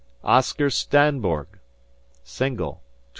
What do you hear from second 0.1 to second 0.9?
"Oscar